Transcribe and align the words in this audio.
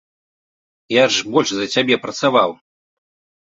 Я 0.93 1.03
ж 1.17 1.35
больш 1.37 1.49
за 1.59 1.69
цябе 1.77 1.95
працаваў. 2.09 2.51